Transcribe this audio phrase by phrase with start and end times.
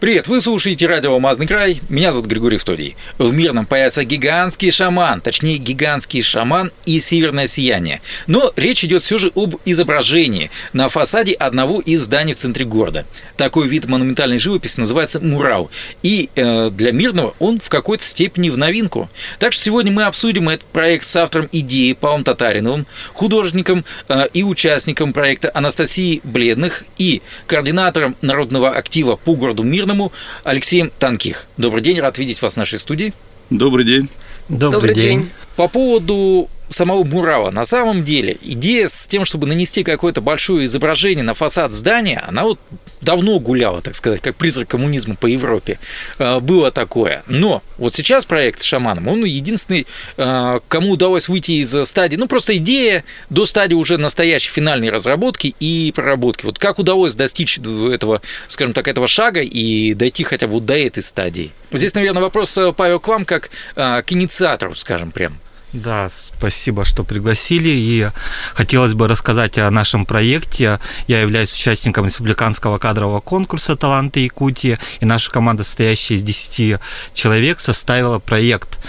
[0.00, 2.96] Привет, вы слушаете радио «Алмазный край», меня зовут Григорий Втодий.
[3.18, 8.00] В Мирном появится гигантский шаман, точнее гигантский шаман и северное сияние.
[8.26, 13.04] Но речь идет все же об изображении на фасаде одного из зданий в центре города.
[13.36, 15.70] Такой вид монументальной живописи называется мурал.
[16.02, 19.10] И э, для Мирного он в какой-то степени в новинку.
[19.38, 24.44] Так что сегодня мы обсудим этот проект с автором идеи Павлом Татариновым, художником э, и
[24.44, 30.12] участником проекта Анастасией Бледных и координатором народного актива по городу Мирном Мирному
[30.44, 31.46] Алексеем Танких.
[31.56, 33.12] Добрый день, рад видеть вас в нашей студии.
[33.50, 34.08] Добрый день.
[34.48, 35.20] Добрый, Добрый день.
[35.22, 35.30] день.
[35.56, 37.50] По поводу самого мурала.
[37.50, 42.44] На самом деле, идея с тем, чтобы нанести какое-то большое изображение на фасад здания, она
[42.44, 42.58] вот
[43.00, 45.78] давно гуляла, так сказать, как призрак коммунизма по Европе.
[46.18, 47.22] Э, было такое.
[47.26, 52.28] Но вот сейчас проект с шаманом, он единственный, э, кому удалось выйти из стадии, ну,
[52.28, 56.46] просто идея до стадии уже настоящей финальной разработки и проработки.
[56.46, 61.02] Вот как удалось достичь этого, скажем так, этого шага и дойти хотя бы до этой
[61.02, 61.52] стадии?
[61.72, 65.38] Здесь, наверное, вопрос, э, Павел, к вам, как к инициатору, скажем прям.
[65.72, 67.68] Да, спасибо, что пригласили.
[67.68, 68.08] И
[68.54, 70.80] хотелось бы рассказать о нашем проекте.
[71.06, 76.80] Я являюсь участником республиканского кадрового конкурса «Таланты Якутии», и наша команда, состоящая из 10
[77.14, 78.80] человек, составила проект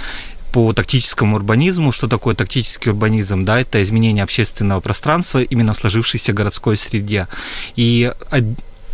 [0.52, 1.92] по тактическому урбанизму.
[1.92, 3.46] Что такое тактический урбанизм?
[3.46, 7.28] Да, это изменение общественного пространства именно в сложившейся городской среде.
[7.76, 8.12] И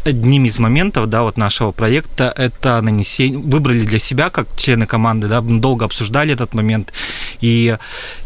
[0.06, 5.28] одним из моментов, да, вот нашего проекта это нанесение, выбрали для себя, как члены команды,
[5.28, 6.94] да, долго обсуждали этот момент,
[7.42, 7.78] и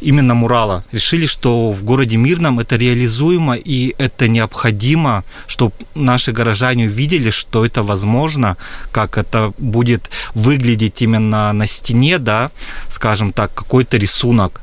[0.01, 0.83] именно мурала.
[0.91, 7.65] Решили, что в городе Мирном это реализуемо, и это необходимо, чтобы наши горожане увидели, что
[7.65, 8.57] это возможно,
[8.91, 12.51] как это будет выглядеть именно на стене, да,
[12.89, 14.61] скажем так, какой-то рисунок.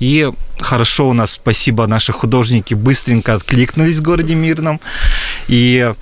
[0.00, 4.80] И хорошо у нас, спасибо, наши художники быстренько откликнулись в городе Мирном.
[5.48, 5.92] И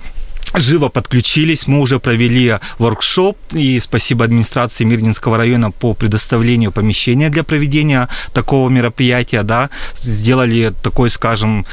[0.55, 1.67] живо подключились.
[1.67, 8.69] Мы уже провели воркшоп, и спасибо администрации Мирнинского района по предоставлению помещения для проведения такого
[8.69, 9.43] мероприятия.
[9.43, 9.69] Да.
[9.95, 11.65] Сделали такой, скажем,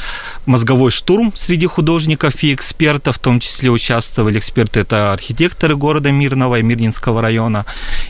[0.45, 6.59] мозговой штурм среди художников и экспертов, в том числе участвовали эксперты, это архитекторы города Мирного
[6.59, 7.65] и Мирнинского района.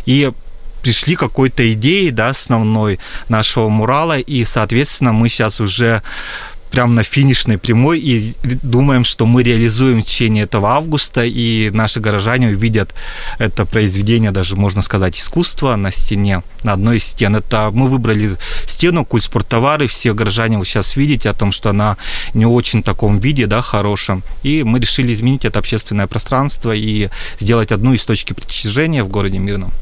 [0.05, 0.31] И
[0.83, 6.03] пришли какой-то идеей, да, основной нашего мурала, и, соответственно, мы сейчас уже
[6.77, 12.01] прям на финишной прямой и думаем, что мы реализуем в течение этого августа, и наши
[12.01, 12.95] горожане увидят
[13.39, 17.35] это произведение, даже можно сказать, искусства на стене, на одной из стен.
[17.35, 21.97] Это мы выбрали стену культ спорттовары, все горожане вы сейчас видите о том, что она
[22.35, 27.09] не очень в таком виде, да, хорошем, и мы решили изменить это общественное пространство и
[27.41, 29.73] сделать одну из точки притяжения в городе Мирном.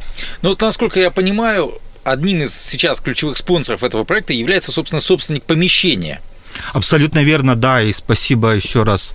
[0.43, 1.73] Ну вот, насколько я понимаю,
[2.05, 6.21] одним из сейчас ключевых спонсоров этого проекта является, собственно, собственник помещения–
[6.73, 9.15] Абсолютно верно, да, и спасибо еще раз,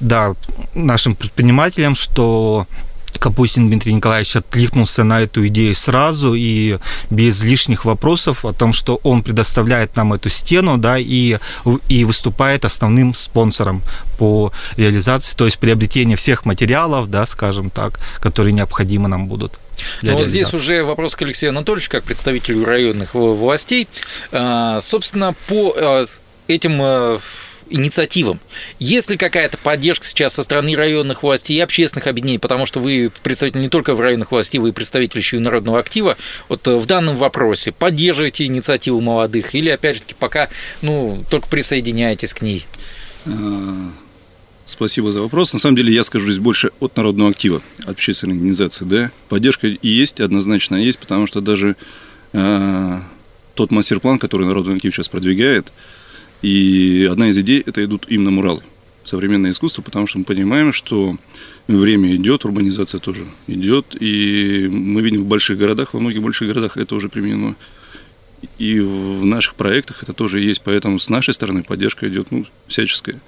[0.00, 0.34] да,
[0.74, 2.66] нашим предпринимателям, что
[3.18, 6.78] Капустин Дмитрий Николаевич откликнулся на эту идею сразу и
[7.10, 11.38] без лишних вопросов о том, что он предоставляет нам эту стену, да, и,
[11.88, 13.82] и выступает основным спонсором
[14.18, 19.54] по реализации, то есть приобретение всех материалов, да, скажем так, которые необходимы нам будут.
[20.02, 23.88] Ну вот здесь уже вопрос к Алексею Анатольевичу, как представителю районных властей.
[24.32, 26.04] А, собственно, по а,
[26.48, 27.18] этим э,
[27.70, 28.40] инициативам.
[28.78, 33.10] Есть ли какая-то поддержка сейчас со стороны районных властей и общественных объединений, потому что вы
[33.22, 36.16] представитель не только в районных властей, вы представитель еще и народного актива,
[36.48, 40.48] вот э, в данном вопросе поддерживаете инициативу молодых или, опять же таки, пока
[40.82, 42.66] ну, только присоединяетесь к ней?
[43.26, 43.90] А,
[44.64, 45.52] спасибо за вопрос.
[45.52, 48.84] На самом деле я скажу здесь больше от народного актива, от общественной организации.
[48.84, 49.10] Да?
[49.28, 51.76] Поддержка есть, однозначно есть, потому что даже
[52.32, 53.00] э,
[53.54, 55.72] тот мастер-план, который народный актив сейчас продвигает,
[56.42, 58.62] и одна из идей– это идут именно муралы,
[59.04, 61.16] современное искусство, потому что мы понимаем, что
[61.66, 66.76] время идет, урбанизация тоже идет, и мы видим в больших городах, во многих больших городах
[66.76, 67.56] это уже применено.
[68.58, 73.18] И в наших проектах это тоже есть, поэтому с нашей стороны поддержка идет ну, всяческая.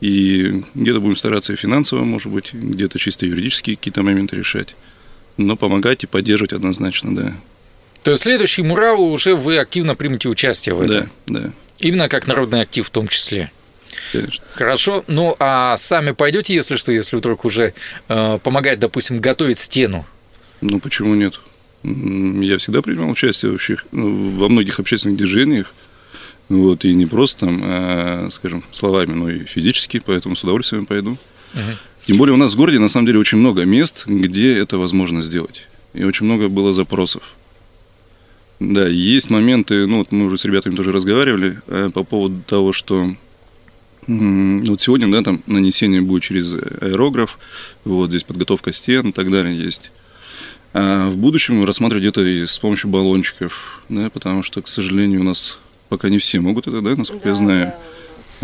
[0.00, 4.74] И где-то будем стараться и финансово, может быть, где-то чисто юридические какие-то моменты решать.
[5.36, 7.36] Но помогать и поддерживать однозначно, да.
[8.02, 11.10] То есть следующий мурал уже вы активно примете участие в этом?
[11.26, 11.52] Да, да.
[11.80, 13.50] Именно как народный актив в том числе.
[14.12, 14.44] Конечно.
[14.52, 15.04] Хорошо.
[15.06, 17.74] Ну, а сами пойдете, если что, если вдруг уже
[18.08, 20.06] э, помогать, допустим, готовить стену?
[20.60, 21.40] Ну, почему нет?
[21.82, 25.72] Я всегда принимал участие вообще ну, во многих общественных движениях.
[26.48, 31.18] Вот, и не просто там, а, скажем, словами, но и физически, поэтому с удовольствием пойду.
[31.54, 31.62] Угу.
[32.06, 35.20] Тем более у нас в городе на самом деле очень много мест, где это возможно
[35.20, 35.66] сделать.
[35.92, 37.34] И очень много было запросов.
[38.60, 42.72] Да, есть моменты, ну вот мы уже с ребятами тоже разговаривали э, по поводу того,
[42.72, 43.14] что
[44.08, 47.38] м, вот сегодня, да, там нанесение будет через аэрограф,
[47.84, 49.92] вот здесь подготовка стен и так далее есть.
[50.74, 55.24] А в будущем рассматривать это и с помощью баллончиков, да, потому что, к сожалению, у
[55.24, 57.68] нас пока не все могут это, да, насколько я знаю.
[57.68, 57.72] Э,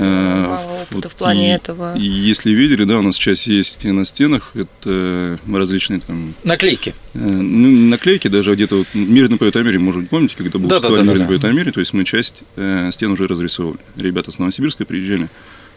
[0.02, 1.96] Мало опыта вот в плане и- этого.
[1.96, 6.94] И если видели, да, у нас сейчас есть и на стенах, это различные там Наклейки.
[7.14, 10.58] Э, Ну, не наклейки даже, где-то вот «Мирный поет о мире», может быть, помните, когда
[10.58, 11.00] был Да-да-да-да-да.
[11.02, 13.78] фестиваль «Мирный поет о мире», то есть мы часть э, стен уже разрисовывали.
[13.96, 15.28] Ребята с Новосибирска приезжали,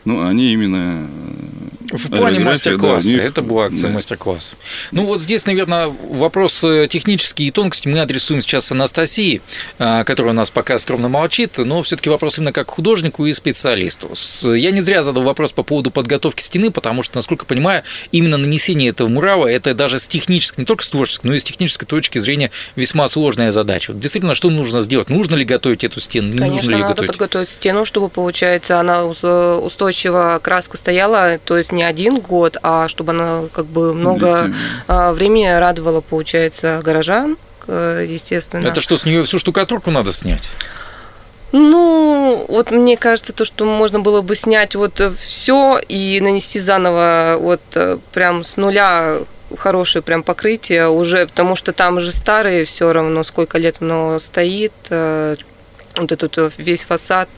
[0.06, 1.08] ну, они именно...
[1.92, 3.08] э, В плане мастер-класса.
[3.10, 3.96] да, них- Это была акция да.
[3.96, 4.56] мастер-класс.
[4.92, 9.42] Ну вот здесь, наверное, вопрос э, технический и тонкости мы адресуем сейчас Анастасии,
[9.80, 14.12] а, которая у нас пока скромно молчит, но все-таки вопрос именно как художнику и специалисту.
[14.54, 18.38] Я не зря задал вопрос по поводу подготовки стены, потому что, насколько я понимаю, именно
[18.38, 21.88] нанесение этого мурала это даже с технической, не только с творческой, но и с технической
[21.88, 23.92] точки зрения весьма сложная задача.
[23.94, 25.10] Вот Действительно, что нужно сделать?
[25.10, 26.28] Нужно ли готовить эту стену?
[26.28, 27.12] Не нужно Конечно, ли ее надо готовить?
[27.12, 29.24] подготовить стену, чтобы, получается, она ус-
[29.88, 34.52] устойчиво краска стояла, то есть не один год, а чтобы она как бы много
[34.88, 37.38] а, времени радовала, получается, горожан,
[37.68, 38.68] э, естественно.
[38.68, 40.52] Это что, с нее всю штукатурку надо снять?
[41.54, 47.38] Ну, вот мне кажется, то, что можно было бы снять вот все и нанести заново
[47.40, 49.20] вот э, прям с нуля
[49.58, 54.74] хорошее прям покрытие уже, потому что там же старые все равно, сколько лет оно стоит,
[54.90, 55.38] э,
[55.96, 57.30] вот этот весь фасад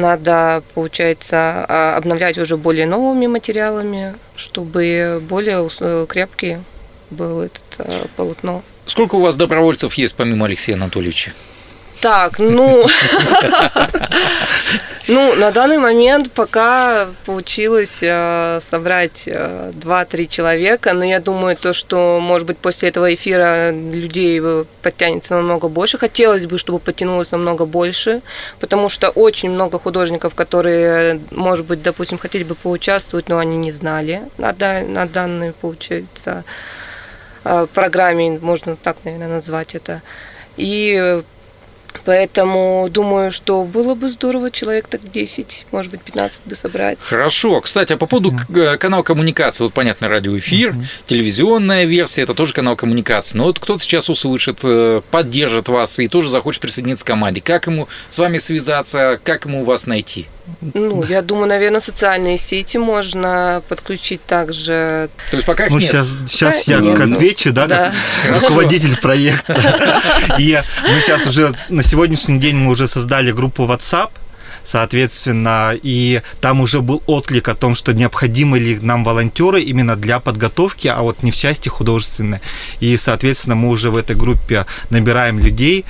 [0.00, 5.68] надо, получается, а, обновлять уже более новыми материалами, чтобы более
[6.06, 6.58] крепкий
[7.10, 8.62] был этот э, полотно.
[8.86, 11.32] Сколько у вас добровольцев есть, помимо Алексея Анатольевича?
[12.00, 12.86] Так, ну,
[15.06, 21.74] ну, на данный момент пока получилось э, собрать э, 2-3 человека, но я думаю, то,
[21.74, 24.40] что, может быть, после этого эфира людей
[24.80, 25.98] подтянется намного больше.
[25.98, 28.22] Хотелось бы, чтобы подтянулось намного больше,
[28.60, 33.72] потому что очень много художников, которые, может быть, допустим, хотели бы поучаствовать, но они не
[33.72, 36.44] знали на, на данной, получается,
[37.44, 40.00] э, программе, можно так, наверное, назвать это.
[40.56, 41.22] И
[42.04, 46.98] Поэтому думаю, что было бы здорово человек так 10, может быть, 15 бы собрать.
[47.00, 47.60] Хорошо.
[47.60, 50.74] Кстати, а по поводу э, канала коммуникации, вот понятно, радиоэфир,
[51.06, 53.36] телевизионная версия, это тоже канал коммуникации.
[53.38, 57.40] Но вот кто-то сейчас услышит, э, поддержит вас и тоже захочет присоединиться к команде.
[57.40, 60.26] Как ему с вами связаться, как ему вас найти?
[60.74, 65.08] Ну, я думаю, наверное, социальные сети можно подключить также.
[65.30, 65.88] То есть пока их Ну, нет.
[65.90, 66.98] сейчас, сейчас я нет.
[67.00, 67.92] отвечу, да, Да.
[68.22, 69.54] как руководитель проекта.
[70.38, 74.10] И мы сейчас уже на сегодняшний день мы уже создали группу WhatsApp,
[74.64, 80.20] соответственно, и там уже был отклик о том, что необходимы ли нам волонтеры именно для
[80.20, 82.40] подготовки, а вот не в части художественной.
[82.80, 85.84] И, соответственно, мы уже в этой группе набираем людей,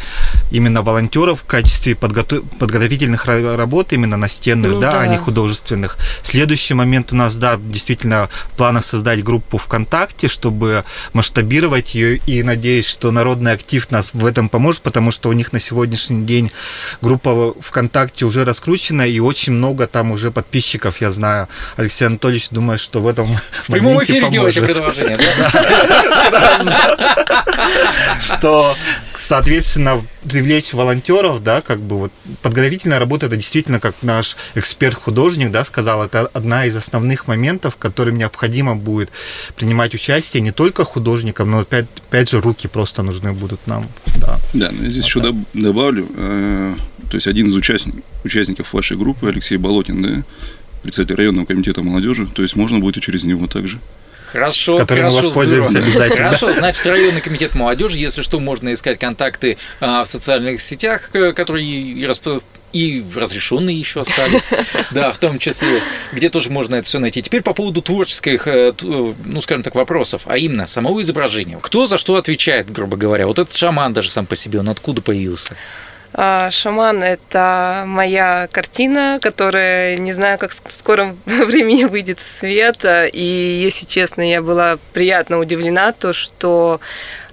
[0.50, 5.06] именно волонтеров в качестве подготов- подготовительных ра- работ, именно настенных, Ну да, а да.
[5.06, 5.96] не художественных.
[6.22, 12.42] Следующий момент у нас, да, действительно, в планах создать группу ВКонтакте, чтобы масштабировать ее, и
[12.42, 16.50] надеюсь, что народный актив нас в этом поможет, потому что у них на сегодняшний день
[17.00, 21.48] группа ВКонтакте уже раскручена, и очень много там уже подписчиков, я знаю.
[21.76, 23.26] Алексей Анатольевич, думаю, что в этом
[23.64, 25.26] В прямом эфире делаете предложение, да?
[28.20, 28.74] что,
[29.16, 35.64] соответственно, привлечь волонтеров, да, как бы вот подготовительная работа, это действительно, как наш эксперт-художник, да,
[35.64, 39.10] сказал, это одна из основных моментов, в которым необходимо будет
[39.56, 44.38] принимать участие не только художникам, но опять, опять же руки просто нужны будут нам, да.
[44.52, 46.74] Да, я здесь еще доб- добавлю, э,
[47.10, 50.22] то есть один из участников, участников вашей группы, Алексей Болотин, да,
[50.82, 53.78] председатель районного комитета молодежи, то есть можно будет и через него также.
[54.32, 55.88] Хорошо, Которым мы хорошо, воспользуемся здорово.
[55.88, 56.26] обязательно.
[56.26, 61.32] Хорошо, значит, районный комитет молодежи, если что, можно искать контакты а, в социальных сетях, э,
[61.32, 62.40] которые и, расп-
[62.72, 64.50] и разрешенные еще остались,
[64.92, 67.22] да, в том числе, где тоже можно это все найти.
[67.22, 71.58] Теперь по поводу творческих, э, ну, скажем так, вопросов, а именно самого изображения.
[71.60, 73.26] Кто за что отвечает, грубо говоря?
[73.26, 75.56] Вот этот шаман даже сам по себе, он откуда появился?
[76.12, 82.84] А, Шаман– это моя картина, которая, не знаю, как в скором времени выйдет в свет.
[83.12, 86.80] И, если честно, я была приятно удивлена, то, что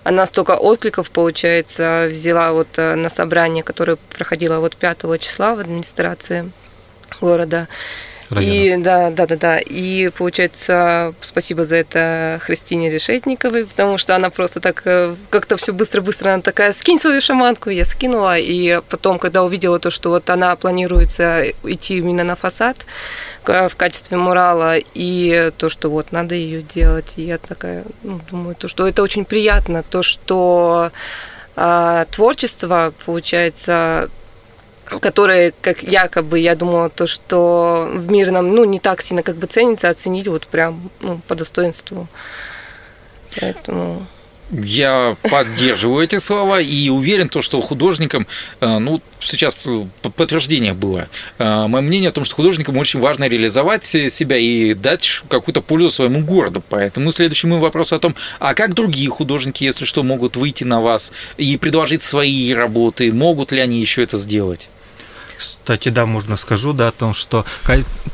[0.03, 5.59] она столько откликов, получается, взяла вот э, на собрание, которое проходило вот 5 числа в
[5.59, 6.51] администрации
[7.19, 7.67] города.
[8.35, 9.59] И да, да, да, да.
[9.59, 15.71] И получается, спасибо за это Христине Решетниковой, потому что она просто так э, как-то все
[15.71, 18.37] быстро-быстро, она такая, скинь свою шаманку, я скинула.
[18.37, 22.85] И потом, когда увидела то, что вот она планируется идти именно на фасад
[23.45, 28.55] в качестве мурала, и то, что вот надо ее делать, и я такая, ну, думаю,
[28.55, 30.91] то, что это очень приятно, то, что
[31.55, 34.09] а, творчество, получается,
[34.99, 39.47] которое, как якобы, я думала, то, что в мирном, ну, не так сильно как бы
[39.47, 42.07] ценится, оценить вот прям ну, по достоинству.
[43.39, 44.07] Поэтому...
[44.49, 48.25] Я поддерживаю эти слова и уверен, то, что художникам,
[48.61, 49.65] э, ну, сейчас
[50.15, 55.21] подтверждение было, э, мое мнение о том, что художникам очень важно реализовать себя и дать
[55.27, 56.63] какую-то пользу своему городу.
[56.69, 60.79] Поэтому следующий мой вопрос о том, а как другие художники, если что, могут выйти на
[60.79, 64.69] вас и предложить свои работы, могут ли они еще это сделать?
[65.37, 67.45] Кстати, да, можно скажу, да, о том, что,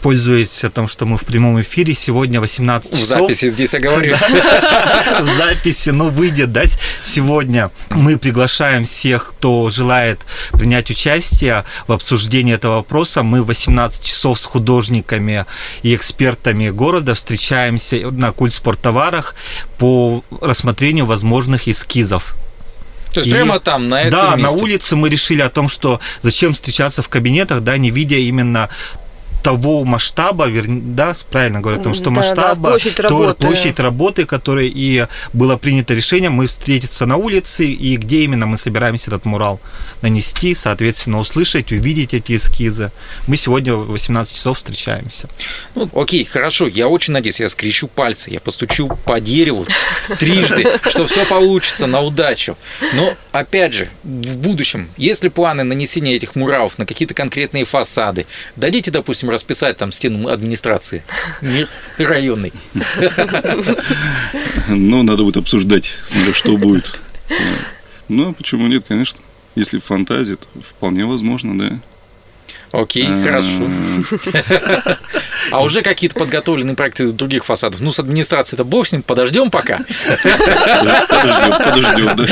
[0.01, 3.03] пользуясь о том, что мы в прямом эфире, сегодня 18 часов...
[3.03, 4.19] В записи здесь оговорюсь.
[4.19, 6.63] В записи, но выйдет, да,
[7.01, 10.19] сегодня мы приглашаем всех, кто желает
[10.51, 13.23] принять участие в обсуждении этого вопроса.
[13.23, 15.45] Мы в 18 часов с художниками
[15.81, 19.35] и экспертами города встречаемся на культ спорттоварах
[19.77, 22.35] по рассмотрению возможных эскизов
[23.13, 24.55] то есть и, прямо там, на этом Да, месте.
[24.55, 28.69] на улице мы решили о том, что зачем встречаться в кабинетах, да, не видя именно
[29.43, 33.45] того масштаба, да, правильно говорю, о том, что да, масштаба, да, площадь, работы.
[33.45, 38.57] площадь работы, которой и было принято решение, мы встретиться на улице, и где именно мы
[38.57, 39.59] собираемся этот мурал
[40.01, 42.91] нанести, соответственно, услышать, увидеть эти эскизы.
[43.27, 45.27] Мы сегодня в 18 часов встречаемся.
[45.75, 49.65] Ну, окей, хорошо, я очень надеюсь, я скрещу пальцы, я постучу по дереву
[50.19, 52.57] трижды, что все получится на удачу.
[52.93, 58.89] Но, опять же, в будущем, если планы нанесения этих муралов на какие-то конкретные фасады, дадите,
[58.89, 61.03] допустим, расписать там стену администрации
[61.97, 62.53] районной.
[64.67, 66.93] Ну, надо будет обсуждать, смотря что будет.
[68.07, 69.19] Ну, почему нет, конечно.
[69.55, 71.79] Если фантазия, то вполне возможно, да.
[72.73, 73.69] Окей, хорошо.
[75.51, 77.81] А уже какие-то подготовленные проекты других фасадов?
[77.81, 79.79] Ну, с администрацией это бог с ним, подождем пока.
[81.09, 82.27] Подождем, подождем,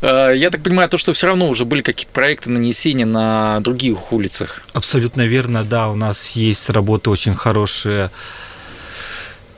[0.00, 0.32] да.
[0.32, 4.62] Я так понимаю, то, что все равно уже были какие-то проекты нанесения на других улицах.
[4.72, 5.88] Абсолютно верно, да.
[5.90, 8.10] У нас есть работы очень хорошие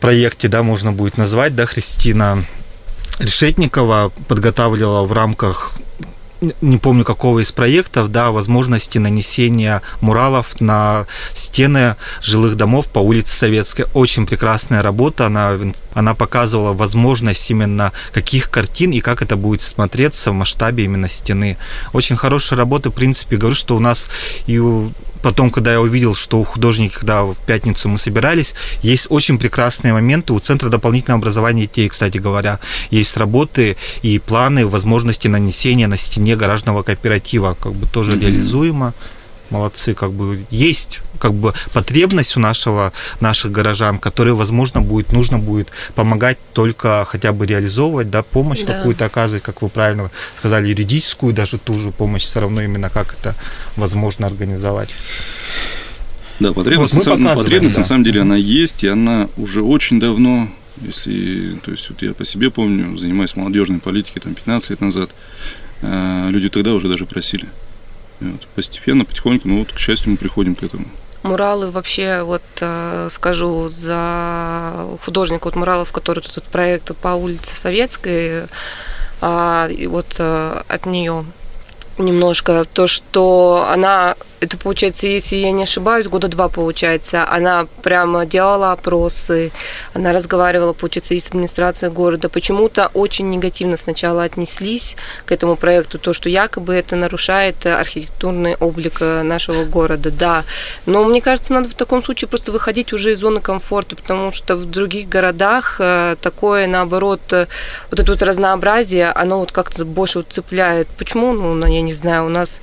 [0.00, 2.44] проекте, да, можно будет назвать, да, Христина
[3.18, 5.74] Решетникова подготавливала в рамках
[6.60, 13.34] не помню какого из проектов, да, возможности нанесения муралов на стены жилых домов по улице
[13.34, 13.86] Советской.
[13.94, 15.56] Очень прекрасная работа, она,
[15.94, 21.56] она показывала возможность именно каких картин и как это будет смотреться в масштабе именно стены.
[21.92, 24.08] Очень хорошая работа, в принципе, говорю, что у нас
[24.46, 24.60] и
[25.22, 29.92] потом, когда я увидел, что у художников, когда в пятницу мы собирались, есть очень прекрасные
[29.92, 30.32] моменты.
[30.32, 32.58] У Центра дополнительного образования детей, кстати говоря,
[32.90, 38.20] есть работы и планы, возможности нанесения на стене гаражного кооператива, как бы тоже mm-hmm.
[38.20, 38.94] реализуемо
[39.52, 45.38] молодцы, как бы есть как бы потребность у нашего, наших горожан, которые, возможно, будет, нужно
[45.38, 48.74] будет помогать только хотя бы реализовывать, да, помощь да.
[48.74, 53.14] какую-то оказывать, как вы правильно сказали, юридическую даже ту же помощь, все равно именно как
[53.14, 53.36] это
[53.76, 54.90] возможно организовать.
[56.40, 57.82] Да, потребность, вот на, потребность да.
[57.82, 60.48] на самом деле она есть, и она уже очень давно,
[60.80, 65.10] если, то есть вот я по себе помню, занимаюсь молодежной политикой там 15 лет назад,
[65.82, 67.46] люди тогда уже даже просили.
[68.20, 70.86] Вот, постепенно, потихоньку, ну вот, к счастью, мы приходим к этому.
[71.22, 78.46] Муралы вообще, вот э, скажу, за художника вот муралов, который тут проект по улице Советской,
[79.20, 81.24] а, вот э, от нее
[81.98, 88.26] немножко то, что она это получается, если я не ошибаюсь, года два получается, она прямо
[88.26, 89.52] делала опросы,
[89.94, 92.28] она разговаривала, получается, и с администрацией города.
[92.28, 94.96] Почему-то очень негативно сначала отнеслись
[95.26, 100.42] к этому проекту, то, что якобы это нарушает архитектурный облик э, нашего города, да.
[100.86, 104.56] Но мне кажется, надо в таком случае просто выходить уже из зоны комфорта, потому что
[104.56, 107.46] в других городах э, такое, наоборот, э,
[107.92, 110.88] вот это вот разнообразие, оно вот как-то больше вот цепляет.
[110.98, 111.32] Почему?
[111.32, 112.60] Ну, я не знаю, у нас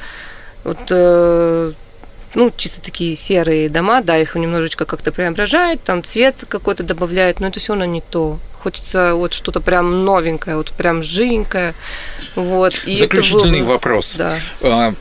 [0.70, 1.72] вот э,
[2.36, 7.48] ну, чисто такие серые дома, да, их немножечко как-то преображает, там цвет какой-то добавляет, но
[7.48, 8.40] это все равно не то.
[8.62, 11.74] Хочется вот что-то прям новенькое, вот прям живенькое.
[12.36, 12.76] Вот.
[12.86, 13.70] И Заключительный было...
[13.70, 14.16] вопрос.
[14.18, 14.36] Да.
[14.62, 14.94] А,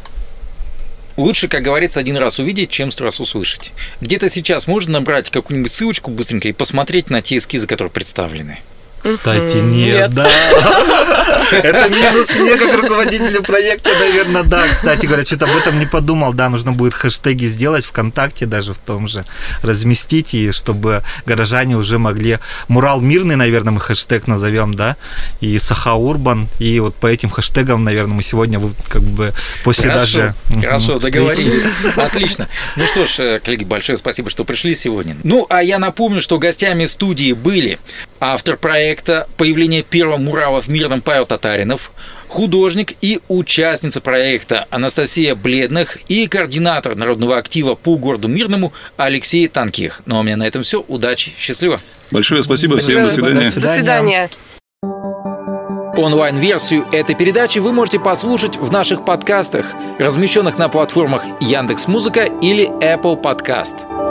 [1.17, 3.73] лучше, как говорится, один раз увидеть, чем сто раз услышать.
[4.01, 8.61] Где-то сейчас можно набрать какую-нибудь ссылочку быстренько и посмотреть на те эскизы, которые представлены.
[9.03, 10.15] Кстати, нет, нет.
[10.15, 10.29] да.
[11.53, 14.69] Это минус мне, как руководителю проекта, наверное, да.
[14.69, 16.33] Кстати говоря, что-то об этом не подумал.
[16.33, 19.25] Да, нужно будет хэштеги сделать ВКонтакте даже в том же,
[19.63, 22.39] разместить, и чтобы горожане уже могли...
[22.69, 24.97] Мурал мирный, наверное, мы хэштег назовем, да,
[25.41, 29.33] и Саха Урбан, и вот по этим хэштегам, наверное, мы сегодня как бы
[29.65, 30.35] после Хорошо, даже...
[30.61, 31.67] Хорошо, договорились.
[31.97, 32.49] Отлично.
[32.77, 35.17] Ну что ж, э, коллеги, большое спасибо, что пришли сегодня.
[35.25, 37.79] Ну, а я напомню, что гостями студии были
[38.21, 38.88] автор проекта
[39.37, 41.91] «Появление первого мурала в Мирном» Павел Татаринов,
[42.29, 50.03] художник и участница проекта Анастасия Бледных и координатор народного актива по городу Мирному Алексей Танких.
[50.07, 50.85] Ну а у меня на этом все.
[50.89, 51.81] Удачи, счастливо.
[52.11, 53.53] Большое спасибо, всем до свидания.
[53.55, 54.31] До свидания.
[55.97, 63.21] Онлайн-версию этой передачи вы можете послушать в наших подкастах, размещенных на платформах Яндекс.Музыка или Apple
[63.21, 64.08] Podcast.